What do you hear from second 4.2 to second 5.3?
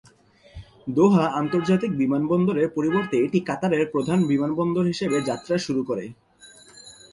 বিমানবন্দর হিসাবে